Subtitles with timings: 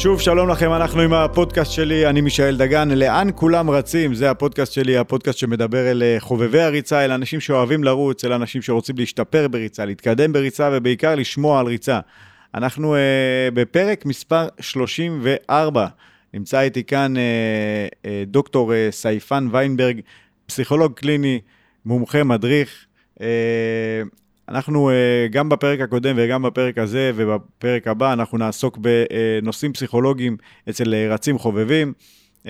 [0.00, 4.14] שוב, שלום לכם, אנחנו עם הפודקאסט שלי, אני מישאל דגן, לאן כולם רצים?
[4.14, 8.62] זה הפודקאסט שלי, הפודקאסט שמדבר אל אה, חובבי הריצה, אל אנשים שאוהבים לרוץ, אל אנשים
[8.62, 12.00] שרוצים להשתפר בריצה, להתקדם בריצה ובעיקר לשמוע על ריצה.
[12.54, 12.98] אנחנו uh,
[13.54, 15.86] בפרק מספר 34.
[16.34, 17.18] נמצא איתי כאן uh,
[18.02, 20.00] uh, דוקטור uh, סייפן ויינברג,
[20.46, 21.40] פסיכולוג קליני,
[21.84, 22.86] מומחה, מדריך.
[23.18, 23.22] Uh,
[24.48, 24.92] אנחנו uh,
[25.32, 30.36] גם בפרק הקודם וגם בפרק הזה ובפרק הבא, אנחנו נעסוק בנושאים פסיכולוגיים
[30.68, 31.92] אצל רצים חובבים.
[32.44, 32.48] Uh,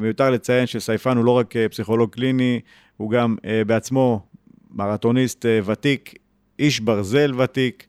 [0.00, 2.60] מיותר לציין שסייפן הוא לא רק פסיכולוג קליני,
[2.96, 3.36] הוא גם
[3.66, 4.26] בעצמו
[4.70, 6.14] מרתוניסט ותיק,
[6.58, 7.86] איש ברזל ותיק.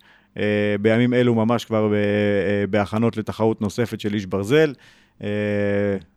[0.81, 1.93] בימים אלו ממש כבר
[2.69, 4.73] בהכנות לתחרות נוספת של איש ברזל.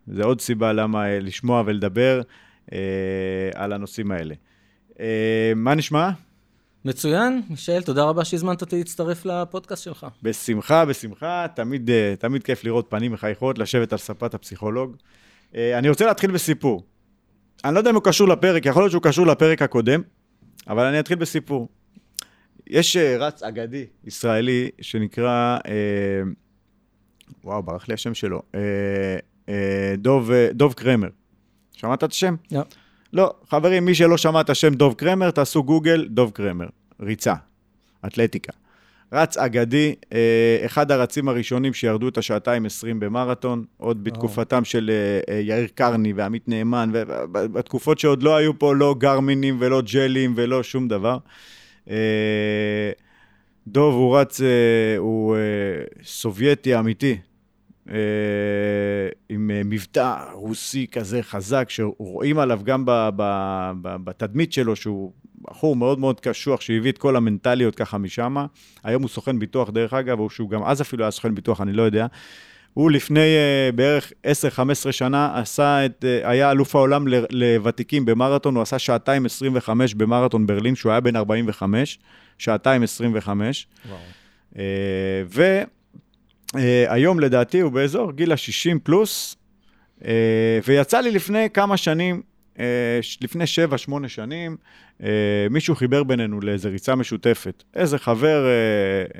[0.07, 2.21] זה עוד סיבה למה לשמוע ולדבר
[3.55, 4.35] על הנושאים האלה.
[5.57, 6.11] מה נשמע?
[6.85, 10.07] מצוין, מישאל, תודה רבה שהזמנת אותי להצטרף לפודקאסט שלך.
[10.23, 14.97] בשמחה, בשמחה, תמיד, אה, תמיד כיף לראות פנים מחייכות, לשבת על ספת הפסיכולוג.
[15.55, 16.83] אה, אני רוצה להתחיל בסיפור.
[17.65, 20.01] אני לא יודע אם הוא קשור לפרק, יכול להיות שהוא קשור לפרק הקודם,
[20.69, 21.69] אבל אני אתחיל בסיפור.
[22.67, 26.23] יש אה, רץ אגדי ישראלי שנקרא, אה,
[27.45, 28.61] וואו, ברח לי השם שלו, אה,
[29.49, 31.09] אה, דוב, דוב קרמר.
[31.73, 32.35] שמעת את השם?
[32.53, 32.63] לא.
[33.13, 36.67] לא, חברים, מי שלא שמע את השם דוב קרמר, תעשו גוגל, דוב קרמר.
[37.01, 37.35] ריצה,
[38.07, 38.53] אתלטיקה.
[39.13, 45.35] רץ אגדי, אה, אחד הרצים הראשונים שירדו את השעתיים 20 במרתון, עוד בתקופתם של אה,
[45.35, 50.63] אה, יאיר קרני ועמית נאמן, ובתקופות שעוד לא היו פה לא גרמינים ולא ג'לים ולא
[50.63, 51.19] שום דבר.
[53.67, 54.41] דוב הוא רץ,
[54.99, 55.37] הוא
[56.03, 57.19] סובייטי אמיתי,
[57.87, 62.85] עם אה, מבטא רוסי כזה חזק, שרואים עליו גם
[63.83, 68.37] בתדמית שלו, שהוא בחור מאוד מאוד קשוח, שהביא את כל המנטליות ככה משם.
[68.85, 71.73] היום הוא סוכן ביטוח, דרך אגב, או שהוא גם אז אפילו היה סוכן ביטוח, אני
[71.73, 72.07] לא יודע.
[72.75, 74.13] הוא לפני uh, בערך
[74.89, 80.75] 10-15 שנה עשה את, היה אלוף העולם לוותיקים במרתון, הוא עשה שעתיים 25 במרתון ברלין,
[80.75, 81.99] שהוא היה בן 45,
[82.39, 83.67] שעתיים 25.
[83.89, 83.99] וואו.
[85.27, 85.63] ו...
[86.57, 86.59] Uh,
[86.89, 89.37] היום לדעתי הוא באזור גיל ה-60 פלוס,
[90.01, 90.05] uh,
[90.67, 92.23] ויצא לי לפני כמה שנים,
[92.57, 92.61] uh,
[93.21, 93.45] לפני
[94.05, 94.57] 7-8 שנים,
[95.01, 95.05] uh,
[95.51, 97.63] מישהו חיבר בינינו לאיזו ריצה משותפת.
[97.75, 99.19] איזה חבר uh, uh,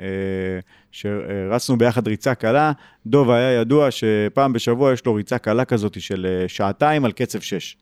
[0.91, 2.71] שרצנו ביחד ריצה קלה,
[3.05, 7.77] דוב היה ידוע שפעם בשבוע יש לו ריצה קלה כזאת של שעתיים על קצב 6.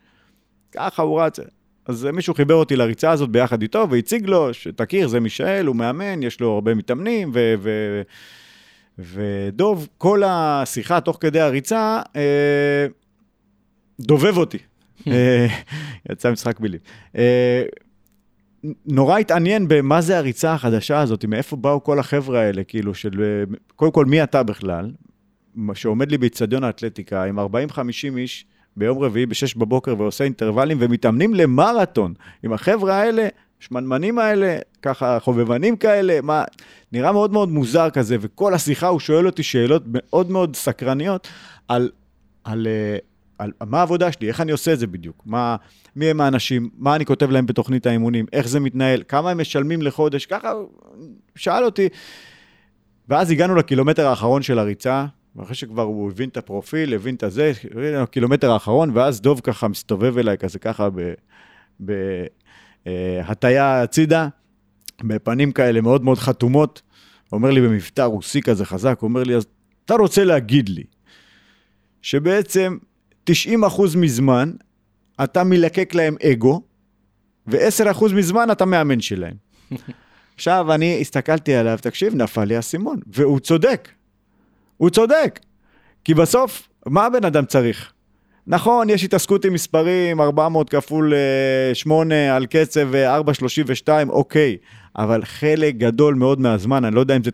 [0.72, 1.40] ככה הוא רץ.
[1.86, 6.24] אז מישהו חיבר אותי לריצה הזאת ביחד איתו והציג לו, שתכיר, זה מישאל, הוא מאמן,
[6.24, 7.54] יש לו הרבה מתאמנים, ו...
[7.62, 8.02] ו-
[9.02, 12.88] ודוב, כל השיחה תוך כדי הריצה, אה,
[14.00, 14.58] דובב אותי.
[15.08, 15.48] אה,
[16.12, 16.80] יצא משחק מילים.
[17.18, 17.64] אה,
[18.86, 23.24] נורא התעניין במה זה הריצה החדשה הזאת, מאיפה באו כל החבר'ה האלה, כאילו, של...
[23.24, 24.92] אה, קודם כל, מי אתה בכלל?
[25.74, 27.44] שעומד לי באיצטדיון האתלטיקה עם 40-50
[28.18, 28.46] איש
[28.78, 32.14] ביום רביעי ב-6 בבוקר ועושה אינטרוולים ומתאמנים למרתון.
[32.44, 33.28] עם החבר'ה האלה,
[33.62, 36.44] השמנמנים האלה, ככה חובבנים כאלה, מה,
[36.92, 41.28] נראה מאוד מאוד מוזר כזה, וכל השיחה הוא שואל אותי שאלות מאוד מאוד סקרניות
[41.68, 41.90] על,
[42.44, 42.98] על, אה,
[43.38, 45.56] על, על מה העבודה שלי, איך אני עושה את זה בדיוק, מה,
[45.96, 49.82] מי הם האנשים, מה אני כותב להם בתוכנית האימונים, איך זה מתנהל, כמה הם משלמים
[49.82, 50.54] לחודש, ככה
[51.36, 51.90] שאל אותי.
[53.10, 55.06] ואז הגענו לקילומטר האחרון של הריצה,
[55.36, 57.52] ואחרי שכבר הוא הבין את הפרופיל, הבין את הזה,
[57.98, 61.14] הקילומטר האחרון, ואז דוב ככה מסתובב אליי כזה ככה ב...
[61.86, 61.94] ב
[63.24, 64.28] הטיה הצידה,
[65.04, 66.82] בפנים כאלה מאוד מאוד חתומות,
[67.32, 69.46] אומר לי במבטא רוסי כזה חזק, אומר לי, אז
[69.86, 70.84] אתה רוצה להגיד לי
[72.02, 72.78] שבעצם
[73.30, 73.34] 90%
[73.98, 74.52] מזמן
[75.24, 76.62] אתה מלקק להם אגו,
[77.48, 79.36] ו-10% מזמן אתה מאמן שלהם.
[80.36, 83.90] עכשיו, אני הסתכלתי עליו, תקשיב, נפל לי האסימון, והוא צודק.
[84.78, 85.40] הוא צודק.
[86.04, 87.94] כי בסוף, מה הבן אדם צריך?
[88.48, 91.14] נכון, יש התעסקות עם מספרים, 400 כפול
[91.74, 94.58] 8 אה, על קצב 4.32, אה, אוקיי,
[94.98, 97.32] אבל חלק גדול מאוד מהזמן, אני לא יודע אם זה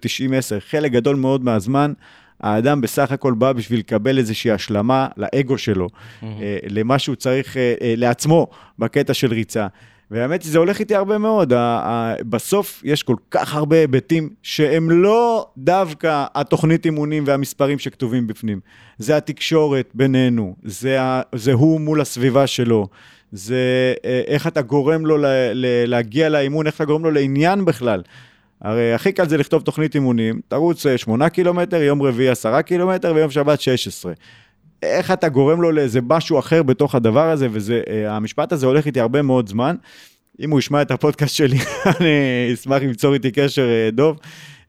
[0.57, 1.93] 90-10, חלק גדול מאוד מהזמן,
[2.41, 6.25] האדם בסך הכל בא בשביל לקבל איזושהי השלמה לאגו שלו, mm-hmm.
[6.69, 8.47] למה שהוא צריך לעצמו
[8.79, 9.67] בקטע של ריצה.
[10.11, 11.53] והאמת היא, זה הולך איתי הרבה מאוד.
[12.29, 18.59] בסוף יש כל כך הרבה היבטים שהם לא דווקא התוכנית אימונים והמספרים שכתובים בפנים.
[18.97, 20.97] זה התקשורת בינינו, זה,
[21.35, 22.87] זה הוא מול הסביבה שלו,
[23.31, 25.17] זה אה, איך אתה גורם לו
[25.87, 28.01] להגיע לאימון, איך אתה גורם לו לעניין בכלל.
[28.61, 33.13] הרי הכי קל זה לכתוב תוכנית אימונים, תרוץ 8 אה, קילומטר, יום רביעי 10 קילומטר
[33.15, 34.13] ויום שבת 16.
[34.83, 39.21] איך אתה גורם לו לאיזה משהו אחר בתוך הדבר הזה, והמשפט הזה הולך איתי הרבה
[39.21, 39.75] מאוד זמן.
[40.39, 41.57] אם הוא ישמע את הפודקאסט שלי,
[41.99, 44.17] אני אשמח ליצור איתי קשר, אה, דוב.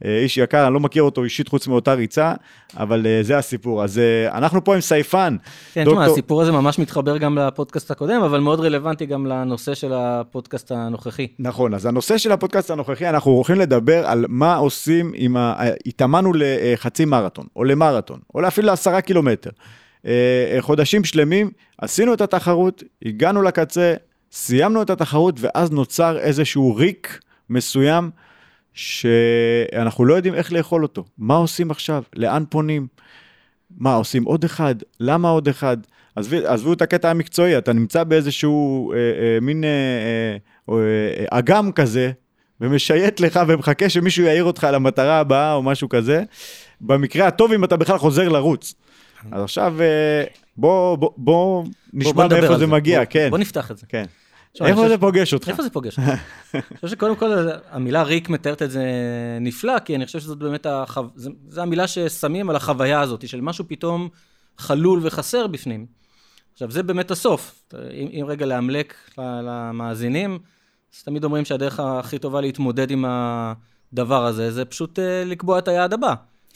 [0.04, 2.34] אה, איש יקר, אני לא מכיר אותו אישית חוץ מאותה ריצה,
[2.76, 3.84] אבל אה, זה הסיפור.
[3.84, 5.36] אז אה, אנחנו פה עם סייפן.
[5.72, 9.92] כן, תשמע, הסיפור הזה ממש מתחבר גם לפודקאסט הקודם, אבל מאוד רלוונטי גם לנושא של
[9.92, 11.26] הפודקאסט הנוכחי.
[11.38, 15.54] נכון, אז הנושא של הפודקאסט הנוכחי, אנחנו הולכים לדבר על מה עושים אם ה...
[15.86, 19.50] התאמנו לחצי מרתון, או למרתון, או אפילו לעשרה קילומטר.
[20.60, 23.94] חודשים שלמים, עשינו את התחרות, הגענו לקצה,
[24.32, 28.10] סיימנו את התחרות, ואז נוצר איזשהו ריק מסוים,
[28.72, 31.04] שאנחנו לא יודעים איך לאכול אותו.
[31.18, 32.02] מה עושים עכשיו?
[32.16, 32.86] לאן פונים?
[33.78, 34.74] מה, עושים עוד אחד?
[35.00, 35.76] למה עוד אחד?
[36.16, 39.68] עזבו, עזבו את הקטע המקצועי, אתה נמצא באיזשהו אה, אה, מין אה,
[40.68, 42.10] אה, אה, אגם כזה,
[42.60, 46.22] ומשייט לך ומחכה שמישהו יעיר אותך למטרה הבאה או משהו כזה.
[46.80, 48.74] במקרה הטוב, אם אתה בכלל חוזר לרוץ.
[49.32, 50.24] אז עכשיו אה,
[50.56, 53.30] בוא, בוא, בוא נשמע בוא, מאיפה זה, זה מגיע, בוא, כן.
[53.30, 53.86] בוא נפתח את זה.
[53.88, 54.04] כן.
[54.60, 55.48] איפה זה פוגש אותך?
[55.48, 56.08] איפה זה פוגש אותך?
[56.54, 58.84] אני חושב שקודם כל המילה ריק מתארת את זה
[59.40, 61.02] נפלא, כי אני חושב שזאת באמת, החו...
[61.48, 64.08] זו המילה ששמים על החוויה הזאת, של משהו פתאום
[64.58, 65.86] חלול וחסר בפנים.
[66.52, 67.72] עכשיו, זה באמת הסוף.
[67.74, 70.38] אם, אם רגע לאמלק למאזינים,
[70.96, 75.68] אז תמיד אומרים שהדרך הכי טובה להתמודד עם הדבר הזה, זה פשוט אה, לקבוע את
[75.68, 76.14] היעד הבא.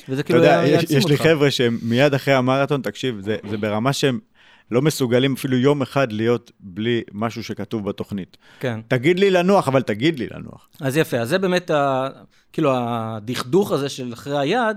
[0.08, 0.90] וזה כאילו יעצים אותך.
[0.90, 4.18] יש לי חבר'ה שהם מיד אחרי המרתון, תקשיב, זה, זה ברמה שהם
[4.70, 8.36] לא מסוגלים אפילו יום אחד להיות בלי משהו שכתוב בתוכנית.
[8.60, 8.80] כן.
[8.88, 10.68] תגיד לי לנוח, אבל תגיד לי לנוח.
[10.80, 12.08] אז יפה, אז זה באמת, ה,
[12.52, 14.76] כאילו, הדכדוך הזה של אחרי היד,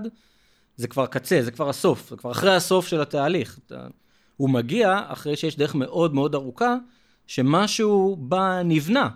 [0.76, 3.58] זה כבר קצה, זה כבר הסוף, זה כבר אחרי הסוף של התהליך.
[4.36, 6.74] הוא מגיע אחרי שיש דרך מאוד מאוד ארוכה,
[7.26, 9.08] שמשהו בה נבנה.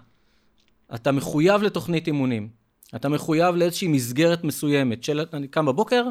[0.95, 2.60] אתה מחויב לתוכנית אימונים.
[2.97, 6.05] אתה מחויב לאיזושהי מסגרת מסוימת של אני קם בבוקר,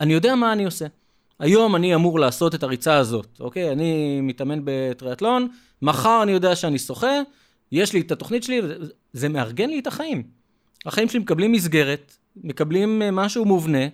[0.00, 0.86] אני יודע מה אני עושה.
[1.38, 3.72] היום אני אמור לעשות את הריצה הזאת, אוקיי?
[3.72, 5.48] אני מתאמן בטריאטלון,
[5.82, 7.20] מחר אני יודע שאני שוחה,
[7.72, 8.60] יש לי את התוכנית שלי,
[9.12, 10.22] זה מארגן לי את החיים.
[10.86, 13.86] החיים שלי מקבלים מסגרת, מקבלים אה, משהו מובנה,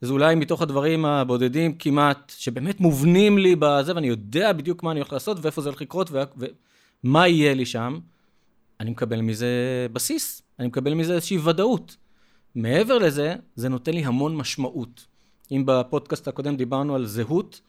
[0.00, 5.00] זה אולי מתוך הדברים הבודדים כמעט, שבאמת מובנים לי בזה, ואני יודע בדיוק מה אני
[5.00, 6.10] הולך לעשות, ואיפה זה הולך לקרות,
[7.04, 7.98] ומה יהיה לי שם.
[8.80, 9.46] אני מקבל מזה
[9.92, 11.96] בסיס, אני מקבל מזה איזושהי ודאות.
[12.54, 15.06] מעבר לזה, זה נותן לי המון משמעות.
[15.52, 17.60] אם בפודקאסט הקודם דיברנו על זהות,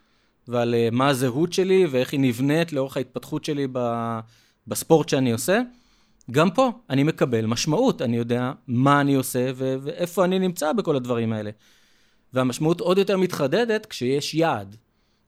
[0.48, 3.68] ועל אה, מה הזהות שלי ואיך היא נבנית לאורך ההתפתחות שלי
[4.68, 5.62] בספורט שאני עושה,
[6.32, 10.96] גם פה אני מקבל משמעות, אני יודע מה אני עושה ו- ואיפה אני נמצא בכל
[10.96, 11.52] הדברים האלה.
[12.34, 14.76] והמשמעות עוד יותר מתחדדת כשיש יעד.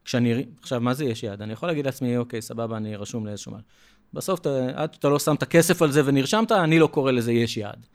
[0.05, 1.41] כשאני, עכשיו, מה זה יש יעד?
[1.41, 3.67] אני יכול להגיד לעצמי, אוקיי, סבבה, אני רשום לאיזשהו משהו.
[4.13, 7.31] בסוף, אתה, עד שאתה לא שם את הכסף על זה ונרשמת, אני לא קורא לזה
[7.31, 7.85] יש יעד.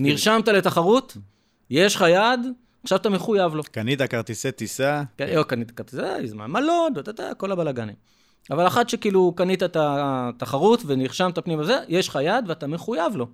[0.00, 1.16] נרשמת לתחרות,
[1.70, 2.40] יש לך יעד,
[2.82, 3.62] עכשיו אתה מחויב לו.
[3.62, 5.02] קנית כרטיסי טיסה?
[5.16, 6.92] כן, או קנית כרטיסי, זמן מלון,
[7.36, 7.94] כל הבלאגנים.
[8.50, 13.26] אבל אחת שכאילו קנית את התחרות ונרשמת פנימה וזה, יש לך יד ואתה מחויב לו.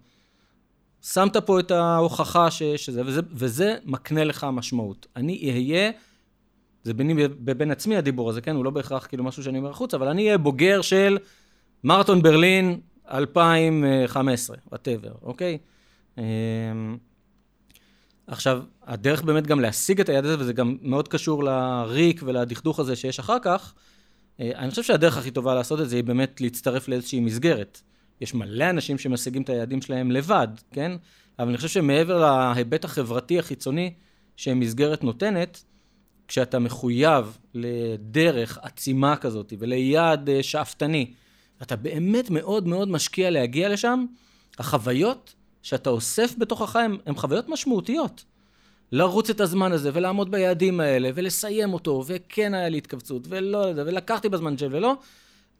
[1.03, 5.07] שמת פה את ההוכחה שזה, וזה, וזה מקנה לך משמעות.
[5.17, 5.91] אני אהיה,
[6.83, 8.57] זה ביני ובין עצמי הדיבור הזה, כן?
[8.57, 11.19] הוא לא בהכרח כאילו משהו שאני אומר החוץ, אבל אני אהיה בוגר של
[11.85, 12.81] מרתון ברלין
[13.11, 15.59] 2015, whatever, אוקיי?
[16.19, 16.23] אמ,
[18.27, 22.97] עכשיו, הדרך באמת גם להשיג את היעד הזה, וזה גם מאוד קשור לריק ולדכדוך הזה
[22.97, 23.75] שיש אחר כך,
[24.41, 27.81] אה, אני חושב שהדרך הכי טובה לעשות את זה היא באמת להצטרף לאיזושהי מסגרת.
[28.21, 30.93] יש מלא אנשים שמשיגים את היעדים שלהם לבד, כן?
[31.39, 32.19] אבל אני חושב שמעבר
[32.55, 33.93] להיבט החברתי החיצוני
[34.37, 35.63] שמסגרת נותנת,
[36.29, 41.13] כשאתה מחויב לדרך עצימה כזאת וליעד אה, שאפתני,
[41.63, 44.05] אתה באמת מאוד מאוד משקיע להגיע לשם,
[44.59, 48.25] החוויות שאתה אוסף בתוכך הן חוויות משמעותיות.
[48.93, 54.29] לרוץ את הזמן הזה, ולעמוד ביעדים האלה, ולסיים אותו, וכן היה לי התכווצות, ולא, ולקחתי
[54.29, 54.97] בזמן של ולא,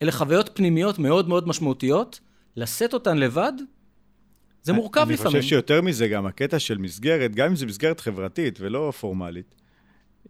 [0.03, 2.21] אלה חוויות פנימיות מאוד מאוד משמעותיות,
[2.57, 3.53] לשאת אותן לבד,
[4.63, 5.33] זה מורכב אני לפעמים.
[5.33, 9.55] אני חושב שיותר מזה, גם הקטע של מסגרת, גם אם זו מסגרת חברתית ולא פורמלית,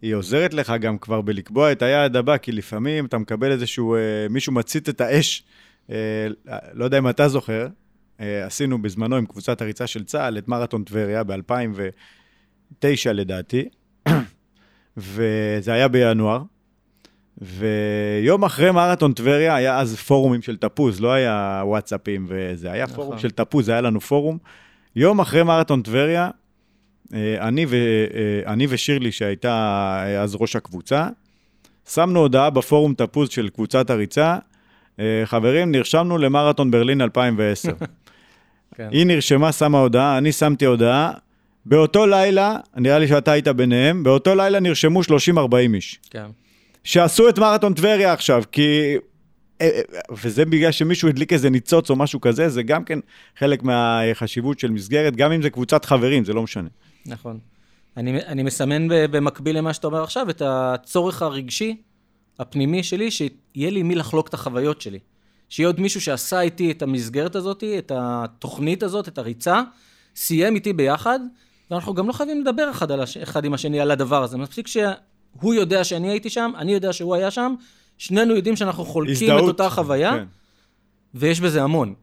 [0.02, 4.00] היא עוזרת לך גם כבר בלקבוע את היעד הבא, כי לפעמים אתה מקבל איזשהו, אה,
[4.30, 5.42] מישהו מצית את האש,
[5.90, 6.26] אה,
[6.73, 7.66] לא יודע אם אתה זוכר,
[8.21, 13.68] אה, עשינו בזמנו עם קבוצת הריצה של צה"ל את מרתון טבריה ב-2009 לדעתי,
[14.97, 16.42] וזה היה בינואר.
[17.40, 22.97] ויום אחרי מרתון טבריה היה אז פורומים של תפוז, לא היה וואטסאפים וזה, היה נכון.
[22.97, 24.38] פורום של תפוז, היה לנו פורום.
[24.97, 26.30] יום אחרי מרתון טבריה,
[27.12, 31.08] אני, ו, אה, אני ושירלי, שהייתה אז ראש הקבוצה,
[31.88, 34.36] שמנו הודעה בפורום תפוז של קבוצת הריצה,
[35.24, 37.72] חברים, נרשמנו למרתון ברלין 2010.
[38.76, 38.88] כן.
[38.90, 41.12] היא נרשמה, שמה הודעה, אני שמתי הודעה.
[41.66, 45.04] באותו לילה, נראה לי שאתה היית ביניהם, באותו לילה נרשמו 30-40
[45.74, 45.98] איש.
[46.10, 46.26] כן.
[46.84, 48.96] שעשו את מרתון טבריה עכשיו, כי...
[49.60, 52.98] אה, אה, וזה בגלל שמישהו הדליק איזה ניצוץ או משהו כזה, זה גם כן
[53.38, 56.68] חלק מהחשיבות של מסגרת, גם אם זה קבוצת חברים, זה לא משנה.
[57.08, 57.38] נכון.
[57.96, 61.76] אני, אני מסמן במקביל למה שאתה אומר עכשיו, את הצורך הרגשי
[62.38, 64.98] הפנימי שלי, שיהיה לי מי לחלוק את החוויות שלי.
[65.48, 69.62] שיהיה עוד מישהו שעשה איתי את המסגרת הזאת, את התוכנית הזאת, את הריצה,
[70.16, 71.20] סיים איתי ביחד,
[71.70, 73.16] ואנחנו גם לא חייבים לדבר אחד, על הש...
[73.16, 74.38] אחד עם השני על הדבר הזה.
[74.38, 77.54] מספיק שהוא יודע שאני הייתי שם, אני יודע שהוא היה שם,
[77.98, 79.42] שנינו יודעים שאנחנו חולקים הזדהות.
[79.42, 80.24] את אותה חוויה, כן.
[81.14, 81.94] ויש בזה המון.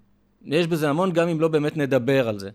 [0.45, 2.49] יש בזה המון, גם אם לא באמת נדבר על זה.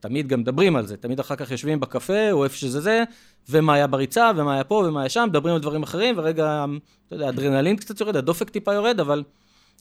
[0.00, 3.04] תמיד גם מדברים על זה, תמיד אחר כך יושבים בקפה, או איפה שזה זה,
[3.48, 6.64] ומה היה בריצה, ומה היה פה, ומה היה שם, מדברים על דברים אחרים, ורגע,
[7.06, 9.22] אתה יודע, אדרנלין קצת יורד, הדופק טיפה יורד, אבל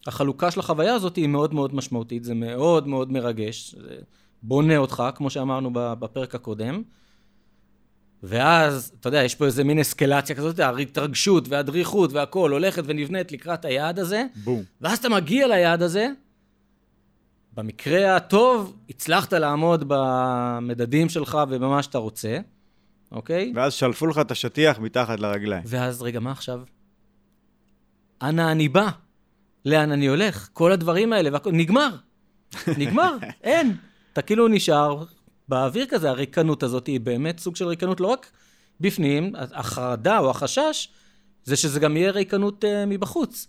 [0.07, 3.95] החלוקה של החוויה הזאת היא מאוד מאוד משמעותית, זה מאוד מאוד מרגש, זה
[4.43, 6.81] בונה אותך, כמו שאמרנו בפרק הקודם.
[8.23, 13.65] ואז, אתה יודע, יש פה איזה מין אסקלציה כזאת, ההתרגשות והדריכות והכול הולכת ונבנית לקראת
[13.65, 14.63] היעד הזה, בום.
[14.81, 16.09] ואז אתה מגיע ליעד הזה,
[17.57, 22.37] במקרה הטוב, הצלחת לעמוד במדדים שלך ובמה שאתה רוצה,
[23.11, 23.51] אוקיי?
[23.55, 25.63] ואז שלפו לך את השטיח מתחת לרגליים.
[25.65, 26.61] ואז, רגע, מה עכשיו?
[28.21, 28.89] אנה אני בא?
[29.65, 30.49] לאן אני הולך?
[30.53, 31.95] כל הדברים האלה, והכל, נגמר.
[32.77, 33.75] נגמר, אין.
[34.13, 35.03] אתה כאילו נשאר
[35.47, 38.31] באוויר כזה, הריקנות הזאת היא באמת סוג של ריקנות לא רק
[38.79, 40.89] בפנים, החרדה או החשש,
[41.43, 43.47] זה שזה גם יהיה ריקנות uh, מבחוץ.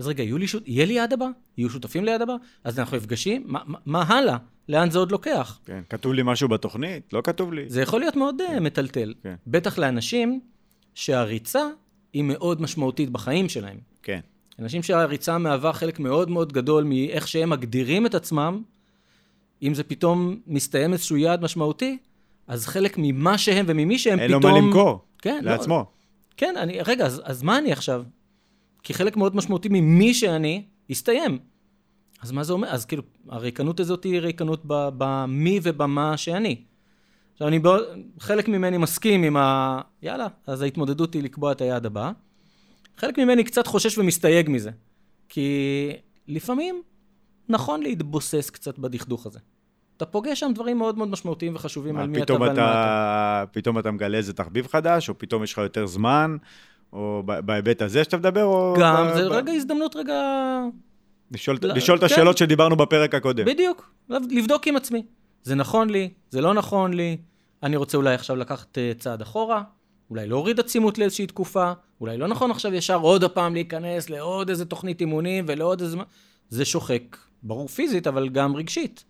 [0.00, 0.62] אז רגע, יהיו לי שות...
[0.66, 1.26] יהיה לי יד הבא?
[1.58, 2.34] יהיו שותפים ליד הבא?
[2.64, 3.44] אז אנחנו נפגשים?
[3.46, 4.36] מה, מה, הלאה?
[4.68, 5.58] לאן זה עוד לוקח?
[5.64, 5.82] כן.
[5.88, 7.12] כתוב לי משהו בתוכנית?
[7.12, 7.64] לא כתוב לי.
[7.68, 9.14] זה יכול להיות מאוד uh, מטלטל.
[9.22, 9.34] כן.
[9.46, 10.40] בטח לאנשים
[10.94, 11.62] שהריצה
[12.12, 13.78] היא מאוד משמעותית בחיים שלהם.
[14.02, 14.20] כן.
[14.58, 18.62] אנשים שהריצה מהווה חלק מאוד מאוד גדול מאיך שהם מגדירים את עצמם,
[19.62, 21.98] אם זה פתאום מסתיים איזשהו יעד משמעותי,
[22.46, 24.42] אז חלק ממה שהם וממי שהם אין פתאום...
[24.42, 25.04] לו מה למכור.
[25.18, 25.86] כן, לא, לעצמו.
[26.36, 28.02] כן, אני, רגע, אז, אז מה אני עכשיו?
[28.82, 31.38] כי חלק מאוד משמעותי ממי שאני, הסתיים.
[32.22, 32.68] אז מה זה אומר?
[32.68, 36.64] אז כאילו, הריקנות הזאת היא ריקנות במי ובמה שאני.
[37.32, 37.82] עכשיו, אני בעוד,
[38.18, 39.80] חלק ממני מסכים עם ה...
[40.02, 42.12] יאללה, אז ההתמודדות היא לקבוע את היעד הבא.
[42.96, 44.70] חלק ממני קצת חושש ומסתייג מזה.
[45.28, 45.90] כי
[46.28, 46.82] לפעמים
[47.48, 49.38] נכון להתבוסס קצת בדכדוך הזה.
[49.96, 52.52] אתה פוגש שם דברים מאוד מאוד משמעותיים וחשובים מה, על מי אתה ועל מה.
[52.52, 56.36] אתה, פתאום אתה מגלה איזה תחביב חדש, או פתאום יש לך יותר זמן,
[56.92, 58.74] או בהיבט הזה שאתה מדבר, או...
[58.80, 60.14] גם, ב- זה ב- רגע הזדמנות רגע
[61.30, 62.06] לשאול, לא, לשאול את כן.
[62.06, 63.44] השאלות שדיברנו בפרק הקודם.
[63.44, 65.02] בדיוק, לבדוק עם עצמי.
[65.42, 67.16] זה נכון לי, זה לא נכון לי,
[67.62, 69.62] אני רוצה אולי עכשיו לקחת אה, צעד אחורה,
[70.10, 74.64] אולי להוריד עצימות לאיזושהי תקופה, אולי לא נכון עכשיו ישר עוד הפעם להיכנס לעוד איזה
[74.64, 75.96] תוכנית אימונים ולעוד איזה...
[76.48, 79.04] זה שוחק, ברור פיזית, אבל גם רגשית.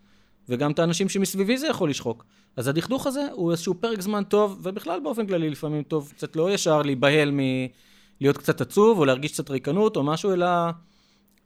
[0.51, 2.25] וגם את האנשים שמסביבי זה יכול לשחוק.
[2.57, 6.51] אז הדכדוך הזה הוא איזשהו פרק זמן טוב, ובכלל באופן כללי לפעמים טוב קצת לא
[6.51, 10.47] ישר להיבהל מלהיות קצת עצוב, או להרגיש קצת ריקנות או משהו, אלא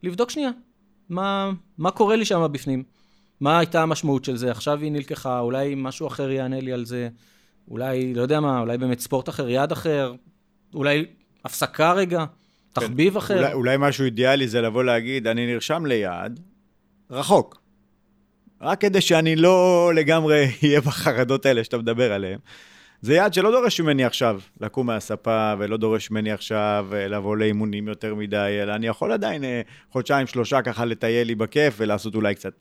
[0.02, 0.50] לבדוק שנייה.
[1.08, 2.82] מה, מה קורה לי שם בפנים?
[3.40, 4.50] מה הייתה המשמעות של זה?
[4.50, 7.08] עכשיו היא נלקחה, אולי משהו אחר יענה לי על זה,
[7.68, 10.14] אולי, לא יודע מה, אולי באמת ספורט אחר, יד אחר,
[10.74, 11.06] אולי
[11.44, 12.24] הפסקה רגע,
[12.72, 13.38] תחביב אחר.
[13.38, 16.40] אולי, אולי משהו אידיאלי זה לבוא להגיד, אני נרשם ליעד,
[17.10, 17.63] רחוק.
[18.64, 22.38] רק כדי שאני לא לגמרי אהיה בחרדות האלה שאתה מדבר עליהן.
[23.00, 27.88] זה יעד שלא דורש ממני עכשיו לקום מהספה, ולא דורש ממני עכשיו אה, לבוא לאימונים
[27.88, 32.34] יותר מדי, אלא אני יכול עדיין אה, חודשיים, שלושה ככה לטייל לי בכיף, ולעשות אולי
[32.34, 32.52] קצת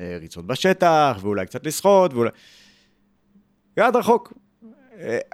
[0.00, 2.30] אה, ריצות בשטח, ואולי קצת לשחות, ואולי...
[3.76, 4.32] יעד רחוק.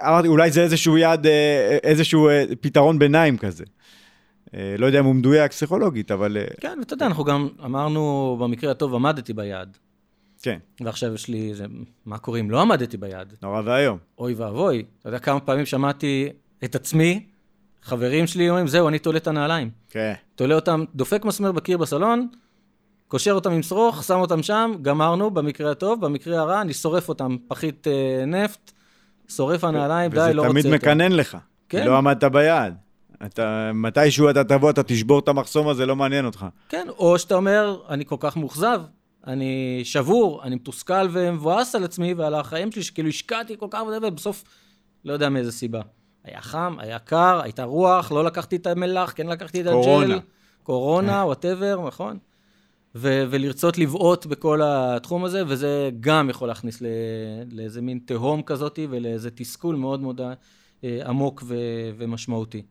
[0.01, 1.27] אמרתי, אולי זה איזשהו יעד,
[1.83, 2.29] איזשהו
[2.61, 3.63] פתרון ביניים כזה.
[4.53, 8.95] לא יודע אם הוא מדויק פסיכולוגית, אבל כן, ואתה יודע, אנחנו גם אמרנו, במקרה הטוב
[8.95, 9.77] עמדתי ביעד.
[10.41, 11.65] כן, ועכשיו יש לי, זה,
[12.05, 13.33] מה קורה אם לא עמדתי ביעד?
[13.41, 13.97] נורא ואיום.
[14.17, 14.83] אוי ואבוי.
[14.99, 16.29] אתה יודע כמה פעמים שמעתי
[16.63, 17.25] את עצמי,
[17.83, 19.69] חברים שלי אומרים, זהו, אני תולה את הנעליים.
[19.89, 20.13] כן.
[20.35, 22.27] תולה אותם, דופק מסמר בקיר בסלון,
[23.07, 27.37] קושר אותם עם שרוך, שם אותם שם, גמרנו, במקרה הטוב, במקרה הרע, אני שורף אותם,
[27.47, 28.71] פחית אה, נפט,
[29.29, 30.75] שורף הנעליים, די, לא רוצה וזה תמיד יותר.
[30.75, 31.37] מקנן לך.
[31.69, 31.85] כן.
[31.87, 32.75] לא עמדת ביעד.
[33.25, 36.45] אתה, מתישהו אתה תבוא, אתה תשבור את המחסום הזה, לא מעניין אותך.
[36.69, 38.81] כן, או שאתה אומר, אני כל כך מאוכזב,
[39.27, 44.07] אני שבור, אני מתוסכל ומבואס על עצמי ועל החיים שלי, שכאילו השקעתי כל כך הרבה,
[44.07, 44.43] ובסוף,
[45.05, 45.81] לא יודע מאיזה סיבה.
[46.23, 49.73] היה חם, היה קר, הייתה רוח, לא לקחתי את המלח, כן לקחתי את הג'ל.
[49.73, 50.17] קורונה.
[50.63, 52.17] קורונה, וואטאבר, נכון?
[52.95, 56.85] ו- ולרצות לבעוט בכל התחום הזה, וזה גם יכול להכניס ל-
[57.51, 60.21] לאיזה מין תהום כזאת ולאיזה תסכול מאוד מאוד
[60.83, 61.55] אה, עמוק ו-
[61.97, 62.61] ומשמעותי.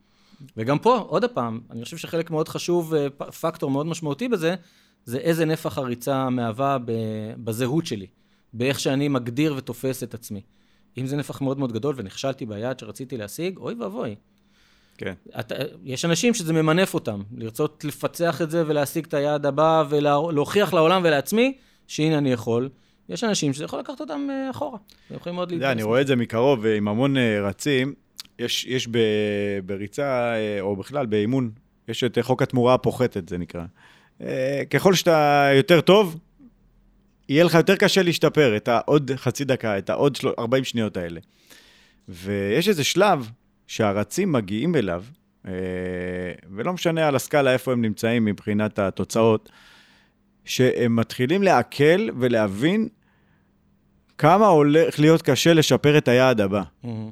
[0.57, 3.11] וגם פה, עוד פעם, אני חושב שחלק מאוד חשוב, אה,
[3.41, 4.55] פקטור מאוד משמעותי בזה,
[5.07, 6.79] זה איזה נפח הריצה מהווה
[7.45, 8.07] בזהות שלי,
[8.53, 10.41] באיך שאני מגדיר ותופס את עצמי.
[10.99, 14.15] אם זה נפח מאוד מאוד גדול ונכשלתי ביעד שרציתי להשיג, אוי ואבוי.
[14.99, 15.15] כן.
[15.41, 20.75] אתה, יש אנשים שזה ממנף אותם, לרצות לפצח את זה ולהשיג את היעד הבא ולהוכיח
[20.75, 22.69] לעולם ולעצמי שהנה אני יכול.
[23.09, 24.79] יש אנשים שזה יכול לקחת אותם אה, אחורה.
[25.11, 25.71] הם יכולים מאוד להתפרס.
[25.71, 27.95] אני רואה את זה מקרוב עם המון אה, רצים.
[28.39, 28.99] יש, יש ב,
[29.67, 31.51] בריצה, אה, או בכלל באימון,
[31.89, 33.65] יש את אה, חוק התמורה הפוחתת, זה נקרא.
[34.21, 36.17] אה, ככל שאתה יותר טוב,
[37.29, 41.21] יהיה לך יותר קשה להשתפר, את העוד חצי דקה, את העוד של- 40 שניות האלה.
[42.09, 43.31] ויש איזה שלב
[43.67, 45.05] שהרצים מגיעים אליו,
[45.47, 45.53] אה,
[46.57, 49.51] ולא משנה על הסקאלה איפה הם נמצאים מבחינת התוצאות,
[50.45, 52.89] שהם מתחילים לעכל ולהבין
[54.19, 56.63] כמה הולך להיות קשה לשפר את היעד הבא.
[56.85, 57.11] מהמם.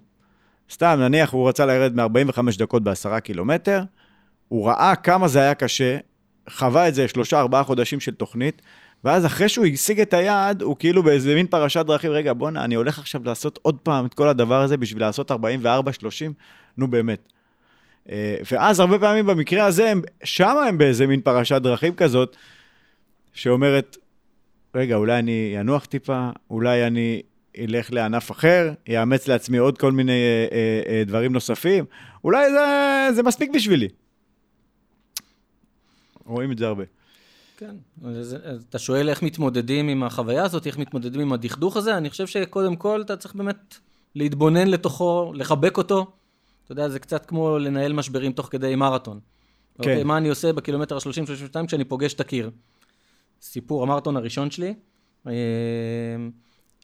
[0.71, 3.83] סתם, נניח הוא רצה לרדת מ-45 דקות בעשרה קילומטר,
[4.49, 5.97] הוא ראה כמה זה היה קשה,
[6.51, 8.63] חווה את זה שלושה, ארבעה חודשים של תוכנית,
[9.05, 12.75] ואז אחרי שהוא השיג את היעד, הוא כאילו באיזה מין פרשת דרכים, רגע, בואנה, אני
[12.75, 15.35] הולך עכשיו לעשות עוד פעם את כל הדבר הזה בשביל לעשות 44-30,
[16.79, 17.29] נו באמת.
[18.11, 19.93] אה, ואז הרבה פעמים במקרה הזה,
[20.25, 22.37] שמה הם באיזה מין פרשת דרכים כזאת,
[23.33, 23.97] שאומרת,
[24.75, 27.23] רגע, אולי אני אנוח טיפה, אולי אני
[27.59, 30.13] אלך לענף אחר, יאמץ לעצמי עוד כל מיני
[30.53, 31.85] אה, אה, דברים נוספים,
[32.25, 33.89] אולי זה, זה מספיק בשבילי.
[36.26, 36.85] רואים את זה הרבה.
[37.57, 37.75] כן.
[38.04, 41.97] אז, אז אתה שואל איך מתמודדים עם החוויה הזאת, איך מתמודדים עם הדכדוך הזה?
[41.97, 43.75] אני חושב שקודם כל אתה צריך באמת
[44.14, 46.07] להתבונן לתוכו, לחבק אותו.
[46.64, 49.21] אתה יודע, זה קצת כמו לנהל משברים תוך כדי מרתון.
[49.21, 49.78] כן.
[49.78, 52.50] אוקיי, מה אני עושה בקילומטר ה-30-32 כשאני פוגש את הקיר?
[53.43, 54.75] סיפור המרתון הראשון שלי,
[55.26, 55.33] אה,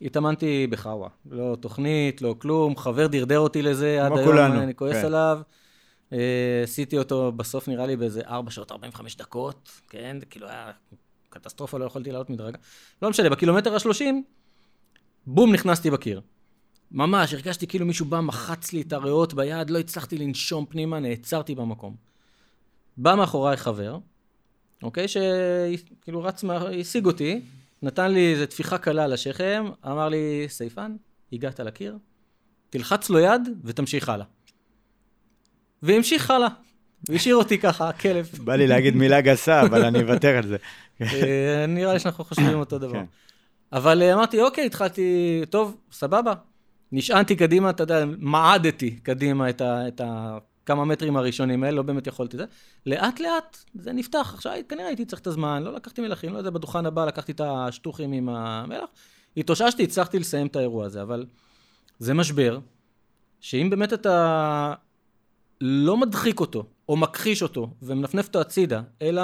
[0.02, 1.08] התאמנתי בחאווה.
[1.30, 5.06] לא תוכנית, לא כלום, חבר דרדר אותי לזה עד היום, כולנו, אני כועס כן.
[5.06, 5.40] עליו.
[6.12, 10.16] אה, עשיתי אותו בסוף נראה לי באיזה 4 שעות 45 דקות, כן?
[10.30, 10.70] כאילו היה
[11.28, 12.58] קטסטרופה, לא יכולתי לעלות מדרגה.
[13.02, 14.04] לא משנה, בקילומטר ה-30,
[15.26, 16.20] בום, נכנסתי בקיר.
[16.90, 21.54] ממש, הרגשתי כאילו מישהו בא, מחץ לי את הריאות ביד, לא הצלחתי לנשום פנימה, נעצרתי
[21.54, 21.96] במקום.
[22.96, 23.98] בא מאחוריי חבר,
[24.82, 25.06] אוקיי?
[25.08, 26.44] שכאילו רץ,
[26.80, 27.40] השיג אותי,
[27.82, 30.96] נתן לי איזו טפיחה קלה על השכם, אמר לי, סייפן,
[31.32, 31.98] הגעת לקיר,
[32.70, 34.26] תלחץ לו יד ותמשיך הלאה.
[35.82, 36.48] והמשיך הלאה.
[37.08, 38.30] והשאיר אותי ככה, הכלב.
[38.44, 40.56] בא לי להגיד מילה גסה, אבל אני אוותר על זה.
[41.02, 42.92] אה, נראה לי שאנחנו חושבים אותו דבר.
[42.92, 43.04] כן.
[43.72, 46.32] אבל אה, אמרתי, אוקיי, התחלתי, טוב, סבבה.
[46.92, 51.82] נשענתי קדימה, אתה יודע, מעדתי קדימה את, ה, את ה, כמה מטרים הראשונים האלה, לא
[51.82, 52.44] באמת יכולתי זה.
[52.86, 54.32] לאט לאט זה נפתח.
[54.34, 57.40] עכשיו, כנראה הייתי צריך את הזמן, לא לקחתי מלחים, לא יודע, בדוכן הבא לקחתי את
[57.44, 58.88] השטוחים עם המלח.
[59.36, 61.26] התאוששתי, הצלחתי לסיים את האירוע הזה, אבל
[61.98, 62.58] זה משבר,
[63.40, 64.74] שאם באמת אתה
[65.60, 69.22] לא מדחיק אותו, או מכחיש אותו, ומנפנף אותו הצידה, אלא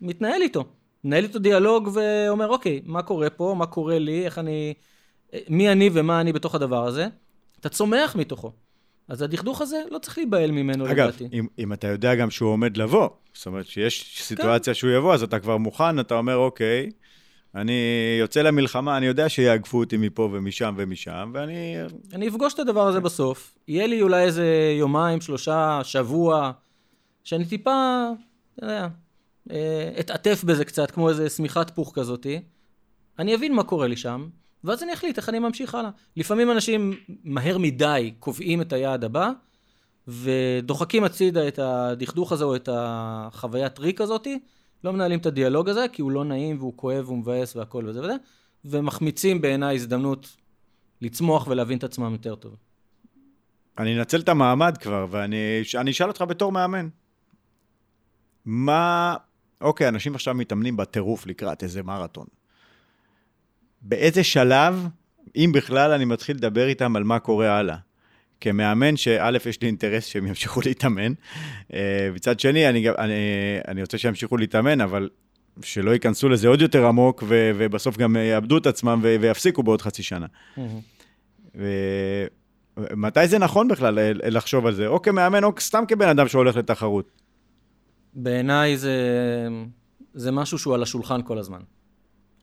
[0.00, 0.64] מתנהל איתו.
[1.04, 4.74] מנהל איתו דיאלוג ואומר, אוקיי, מה קורה פה, מה קורה לי, איך אני,
[5.48, 7.06] מי אני ומה אני בתוך הדבר הזה,
[7.60, 8.52] אתה צומח מתוכו.
[9.08, 11.28] אז הדכדוך הזה, לא צריך להיבהל ממנו, אגב, לדעתי.
[11.32, 15.22] אם, אם אתה יודע גם שהוא עומד לבוא, זאת אומרת שיש סיטואציה שהוא יבוא, אז
[15.22, 16.90] אתה כבר מוכן, אתה אומר, אוקיי,
[17.54, 17.72] אני
[18.20, 21.76] יוצא למלחמה, אני יודע שיאגפו אותי מפה ומשם ומשם, ואני...
[22.12, 26.50] אני אפגוש את הדבר הזה בסוף, יהיה לי אולי איזה יומיים, שלושה, שבוע,
[27.24, 28.06] שאני טיפה,
[28.54, 28.88] אתה יודע,
[29.50, 32.42] אה, אתעטף בזה קצת, כמו איזה שמיכת פוך כזאתי.
[33.18, 34.28] אני אבין מה קורה לי שם,
[34.64, 35.90] ואז אני אחליט איך אני ממשיך הלאה.
[36.16, 36.92] לפעמים אנשים
[37.24, 39.30] מהר מדי קובעים את היעד הבא,
[40.08, 44.38] ודוחקים הצידה את הדכדוך הזה או את החוויית ריק הזאתי,
[44.84, 48.00] לא מנהלים את הדיאלוג הזה, כי הוא לא נעים והוא כואב והוא מבאס והכל וזה
[48.00, 48.14] וזה,
[48.64, 50.36] ומחמיצים בעיניי הזדמנות
[51.00, 52.56] לצמוח ולהבין את עצמם יותר טוב.
[53.78, 56.88] אני אנצל את המעמד כבר, ואני אני אשאל אותך בתור מאמן.
[58.44, 59.16] מה...
[59.60, 62.26] אוקיי, אנשים עכשיו מתאמנים בטירוף לקראת איזה מרתון.
[63.82, 64.86] באיזה שלב,
[65.36, 67.76] אם בכלל, אני מתחיל לדבר איתם על מה קורה הלאה?
[68.42, 71.12] כמאמן, שא', יש לי אינטרס שהם ימשיכו להתאמן.
[71.74, 73.14] אה, מצד שני, אני, אני,
[73.68, 75.08] אני רוצה שימשיכו להתאמן, אבל
[75.62, 79.82] שלא ייכנסו לזה עוד יותר עמוק, ו, ובסוף גם יאבדו את עצמם ו, ויפסיקו בעוד
[79.82, 80.26] חצי שנה.
[82.76, 84.86] ומתי זה נכון בכלל ל- לחשוב על זה?
[84.86, 87.10] או כמאמן, או סתם כבן אדם שהולך לתחרות.
[88.14, 88.96] בעיניי זה,
[90.14, 91.60] זה משהו שהוא על השולחן כל הזמן.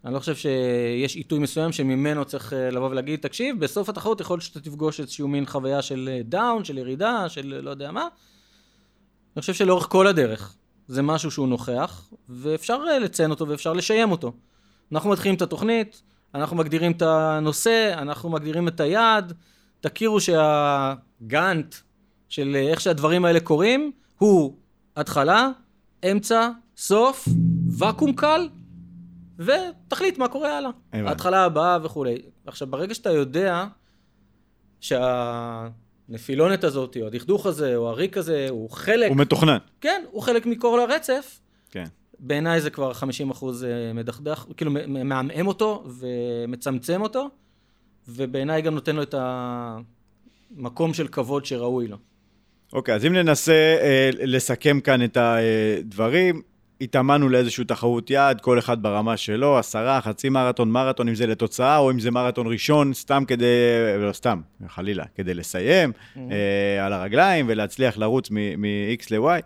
[0.06, 4.36] אני לא חושב שיש עיתוי מסוים שממנו צריך אה, לבוא ולהגיד, תקשיב, בסוף התחרות יכול
[4.36, 7.92] להיות שאתה תפגוש איזשהו מין חוויה של אה, דאון, של ירידה, של אה, לא יודע
[7.92, 8.08] מה.
[9.36, 10.56] אני חושב שלאורך כל הדרך
[10.90, 14.34] זה משהו שהוא נוכח, ואפשר אה, לציין אותו ואפשר לשיים אותו.
[14.92, 16.02] אנחנו מתחילים את התוכנית,
[16.36, 19.34] אנחנו מגדירים את הנושא, אנחנו מגדירים את היעד,
[19.82, 21.76] תכירו שהגאנט
[22.30, 24.56] של אה, איך שהדברים האלה קורים, הוא
[24.96, 25.50] התחלה,
[26.12, 27.28] אמצע, סוף,
[27.78, 28.50] ואקום קל,
[29.40, 30.72] ותחליט מה קורה הלאה.
[30.94, 32.22] ההתחלה הבאה וכולי.
[32.46, 33.66] עכשיו, ברגע שאתה יודע
[34.80, 39.58] שהנפילונת הזאת, או הדכדוך הזה, או הריק הזה, הוא חלק, הוא מתוכנן.
[39.82, 41.40] כן, הוא חלק מכל הרצף,
[41.72, 41.84] כן.
[42.20, 47.30] בעיניי זה כבר 50 אחוז אה, מדכדך, כאילו מעמעם אותו ומצמצם אותו,
[48.08, 51.98] ובעיניי גם נותן לו את המקום של כבוד שראוי לו.
[52.74, 56.42] אוקיי, אז אם ננסה אה, לסכם כאן את הדברים,
[56.82, 61.78] התאמנו לאיזושהי תחרות יעד, כל אחד ברמה שלו, עשרה, חצי מרתון, מרתון, אם זה לתוצאה,
[61.78, 63.46] או אם זה מרתון ראשון, סתם כדי,
[64.00, 66.20] לא סתם, חלילה, כדי לסיים mm-hmm.
[66.32, 69.42] אה, על הרגליים ולהצליח לרוץ מ-X ל-Y.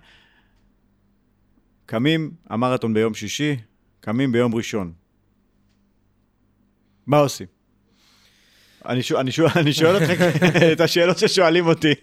[1.85, 3.55] קמים, המרתון ביום שישי,
[3.99, 4.91] קמים ביום ראשון.
[7.07, 7.47] מה עושים?
[8.85, 10.21] אני, שואל, אני, שואל, אני שואל אותך
[10.73, 11.93] את השאלות ששואלים אותי.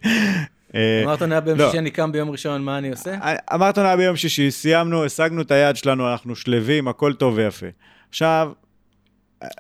[0.75, 1.67] המרתון היה ביום לא.
[1.67, 3.19] שישי, אני קם ביום ראשון, מה אני עושה?
[3.49, 7.67] המרתון היה ביום שישי, סיימנו, השגנו את היעד שלנו, אנחנו שלווים, הכל טוב ויפה.
[8.09, 8.53] עכשיו...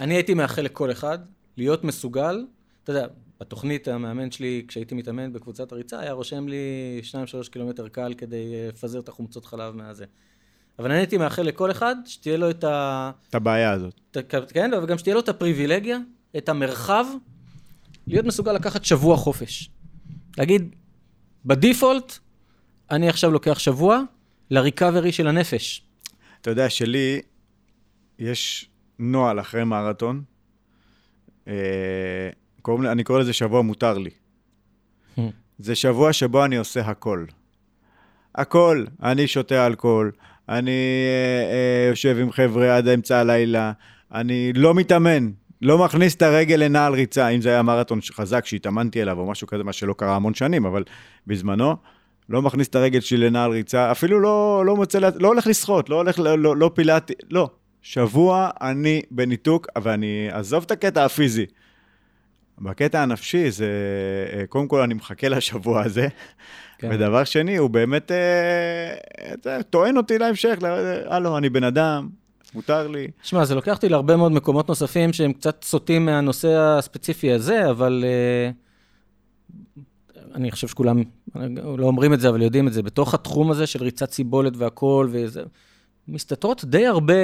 [0.00, 1.18] אני הייתי מאחל לכל אחד
[1.56, 2.44] להיות מסוגל,
[2.84, 3.06] אתה יודע,
[3.40, 6.56] בתוכנית המאמן שלי, כשהייתי מתאמן בקבוצת הריצה, היה רושם לי
[7.44, 10.04] 2-3 קילומטר קל כדי אה, לפזר את החומצות חלב מהזה.
[10.78, 13.10] אבל אני הייתי מאחל לכל אחד שתהיה לו את ה...
[13.28, 14.00] את הבעיה הזאת.
[14.48, 15.98] כן, וגם שתהיה לו את הפריבילגיה,
[16.36, 17.04] את המרחב,
[18.06, 19.70] להיות מסוגל לקחת שבוע חופש.
[20.38, 20.74] להגיד,
[21.44, 22.18] בדיפולט,
[22.90, 24.02] אני עכשיו לוקח שבוע
[24.50, 25.82] לריקאברי של הנפש.
[26.40, 27.20] אתה יודע, שלי
[28.18, 30.22] יש נוהל אחרי מרתון,
[31.48, 31.54] אה,
[32.62, 34.10] קוראים, אני קורא לזה שבוע מותר לי.
[35.16, 35.20] Hmm.
[35.58, 37.24] זה שבוע שבו אני עושה הכל.
[38.34, 38.84] הכל.
[39.02, 40.12] אני שותה אלכוהול,
[40.48, 43.72] אני אה, אה, יושב עם חבר'ה עד אמצע הלילה,
[44.12, 45.30] אני לא מתאמן,
[45.62, 49.46] לא מכניס את הרגל לנעל ריצה, אם זה היה מרתון חזק שהתאמנתי אליו או משהו
[49.46, 50.84] כזה, מה שלא קרה המון שנים, אבל
[51.26, 51.76] בזמנו,
[52.28, 55.96] לא מכניס את הרגל שלי לנעל ריצה, אפילו לא, לא מוצא, לא הולך לשחות, לא
[55.96, 57.50] הולך, לא, לא, לא פילאטי, לא.
[57.82, 61.46] שבוע אני בניתוק, ואני אעזוב את הקטע הפיזי.
[62.58, 63.68] בקטע הנפשי זה,
[64.32, 66.08] אה, קודם כל אני מחכה לשבוע הזה,
[66.78, 66.90] כן.
[66.92, 70.58] ודבר שני, הוא באמת אה, טוען אותי להמשך,
[71.06, 72.08] הלו, אני בן אדם,
[72.54, 73.08] מותר לי.
[73.22, 78.04] שמע, זה לוקח אותי להרבה מאוד מקומות נוספים שהם קצת סוטים מהנושא הספציפי הזה, אבל
[80.16, 81.02] uh, אני חושב שכולם
[81.54, 82.82] לא אומרים את זה, אבל יודעים את זה.
[82.82, 85.42] בתוך התחום הזה של ריצת סיבולת והכול, וזה,
[86.08, 87.14] מסתתרות די הרבה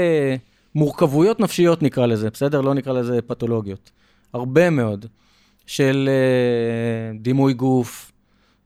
[0.74, 2.60] מורכבויות נפשיות, נקרא לזה, בסדר?
[2.60, 3.90] לא נקרא לזה פתולוגיות.
[4.32, 5.06] הרבה מאוד.
[5.66, 8.12] של uh, דימוי גוף,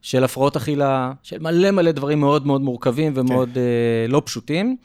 [0.02, 3.60] של הפרעות אכילה, של מלא מלא דברים מאוד מאוד מורכבים ומאוד כן.
[4.08, 4.76] uh, לא פשוטים.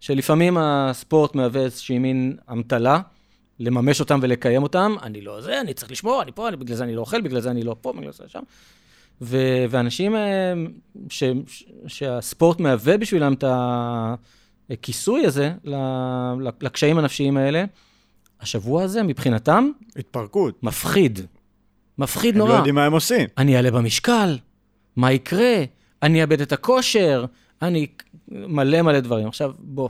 [0.00, 3.00] שלפעמים הספורט מהווה איזושהי מין אמתלה,
[3.60, 4.94] לממש אותם ולקיים אותם.
[5.02, 7.40] אני לא זה, אני צריך לשמור, אני פה, אני, בגלל זה אני לא אוכל, בגלל
[7.40, 8.42] זה אני לא פה, בגלל זה שם.
[9.22, 10.52] ו- ואנשים אה,
[11.08, 13.44] ש- ש- שהספורט מהווה בשבילם את
[14.70, 15.52] הכיסוי הזה
[16.60, 17.64] לקשיים הנפשיים האלה,
[18.40, 19.70] השבוע הזה מבחינתם...
[19.96, 20.62] התפרקות.
[20.62, 21.20] מפחיד.
[21.98, 22.50] מפחיד הם נורא.
[22.50, 23.28] הם לא יודעים מה הם עושים.
[23.38, 24.38] אני אעלה במשקל,
[24.96, 25.64] מה יקרה?
[26.02, 27.24] אני אאבד את הכושר,
[27.62, 27.86] אני
[28.28, 29.28] מלא מלא דברים.
[29.28, 29.88] עכשיו, בוא,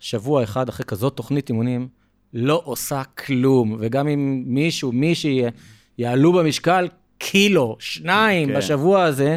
[0.00, 1.88] שבוע אחד אחרי כזאת תוכנית אימונים,
[2.34, 3.76] לא עושה כלום.
[3.80, 5.42] וגם אם מישהו, מישהי
[5.98, 6.88] יעלו במשקל
[7.18, 8.56] קילו, שניים כן.
[8.56, 9.36] בשבוע הזה,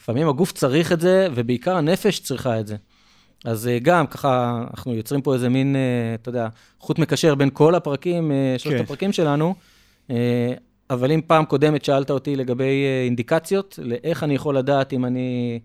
[0.00, 2.76] לפעמים הגוף צריך את זה, ובעיקר הנפש צריכה את זה.
[3.44, 7.50] אז אה, גם ככה, אנחנו יוצרים פה איזה מין, אה, אתה יודע, חוט מקשר בין
[7.52, 8.84] כל הפרקים, אה, שלושת כן.
[8.84, 9.54] הפרקים שלנו.
[10.90, 15.60] אבל אם פעם קודמת שאלת אותי לגבי אינדיקציות, לאיך אני יכול לדעת אם אני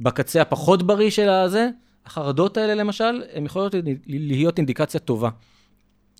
[0.00, 1.68] בקצה הפחות בריא של הזה,
[2.06, 3.74] החרדות האלה למשל, הן יכולות
[4.06, 5.30] להיות אינדיקציה טובה.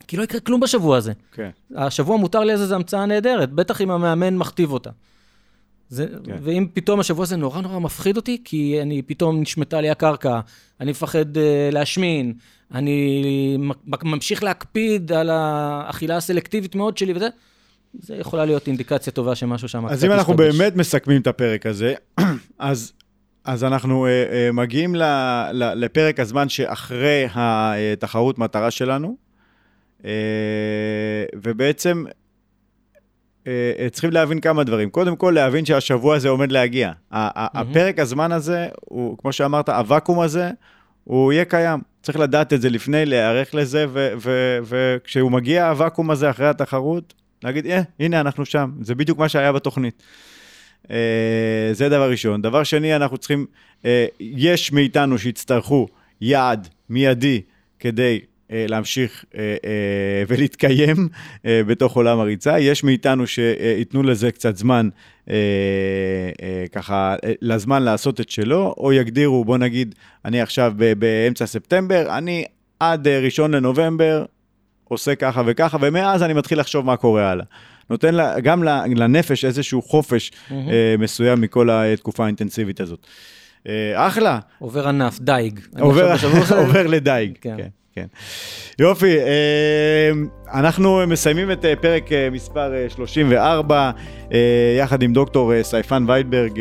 [0.07, 1.13] כי לא יקרה כלום בשבוע הזה.
[1.33, 1.51] כן.
[1.75, 4.91] השבוע מותר לי איזה המצאה נהדרת, בטח אם המאמן מכתיב אותה.
[5.89, 6.37] זה, כן.
[6.43, 10.41] ואם פתאום השבוע הזה נורא נורא מפחיד אותי, כי אני פתאום נשמטה לי הקרקע,
[10.81, 11.41] אני מפחד uh,
[11.73, 12.35] להשמין,
[12.75, 13.59] אני
[14.03, 17.29] ממשיך להקפיד על האכילה הסלקטיבית מאוד שלי וזה,
[18.01, 20.37] זה יכולה להיות אינדיקציה טובה שמשהו שם אז אם אנחנו.
[20.37, 21.95] באמת מסכמים את הפרק הזה,
[22.59, 22.93] אז
[23.47, 25.03] אז אנחנו uh, uh, מגיעים ל,
[25.53, 29.17] ל, לפרק הזמן שאחרי התחרות מטרה שלנו,
[30.01, 30.05] uh,
[31.35, 32.05] ובעצם
[33.45, 33.47] uh,
[33.93, 34.91] צריכים להבין כמה דברים.
[34.91, 36.89] קודם כל, להבין שהשבוע הזה עומד להגיע.
[36.91, 37.17] Mm-hmm.
[37.35, 40.51] הפרק הזמן הזה, הוא, כמו שאמרת, הוואקום הזה,
[41.05, 41.81] הוא יהיה קיים.
[42.03, 43.87] צריך לדעת את זה לפני, להיערך לזה,
[44.65, 48.71] וכשהוא מגיע, הוואקום הזה אחרי התחרות, להגיד, אה, הנה, אנחנו שם.
[48.81, 50.03] זה בדיוק מה שהיה בתוכנית.
[50.91, 52.43] אה, זה דבר ראשון.
[52.43, 53.47] דבר שני, אנחנו צריכים,
[53.85, 55.87] אה, יש מאיתנו שיצטרכו
[56.21, 57.41] יעד מיידי
[57.79, 58.21] כדי
[58.53, 59.25] אה, להמשיך
[60.29, 61.09] ולהתקיים
[61.45, 62.59] בתוך עולם הריצה.
[62.59, 64.89] יש מאיתנו שייתנו לזה קצת זמן,
[66.73, 69.95] ככה, לזמן לעשות את שלו, או יגדירו, בוא נגיד,
[70.25, 72.45] אני עכשיו באמצע ספטמבר, אני
[72.81, 74.25] עד ראשון לנובמבר
[74.89, 77.45] עושה ככה וככה, ומאז אני מתחיל לחשוב מה קורה הלאה.
[77.91, 78.63] נותן לה, גם
[78.97, 80.53] לנפש איזשהו חופש mm-hmm.
[80.53, 83.07] אה, מסוים מכל התקופה האינטנסיבית הזאת.
[83.69, 84.39] אה, אחלה.
[84.59, 85.61] עובר ענף, דייג.
[85.81, 86.15] עובר,
[86.57, 87.55] עובר לדייג, כן.
[87.57, 88.07] כן, כן.
[88.79, 90.11] יופי, אה,
[90.55, 93.91] אנחנו מסיימים את אה, פרק אה, מספר אה, 34,
[94.33, 94.39] אה,
[94.79, 96.61] יחד עם דוקטור סייפן ויידברג,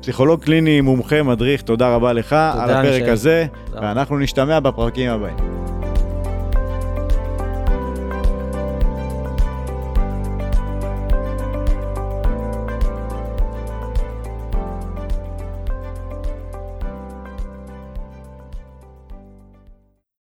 [0.00, 3.10] פסיכולוג קליני, מומחה, מדריך, תודה רבה לך על הפרק מישל.
[3.10, 3.80] הזה, תודה.
[3.82, 5.67] ואנחנו נשתמע בפרקים הבאים.